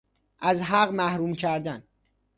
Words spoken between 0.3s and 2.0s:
از حق محروم کردن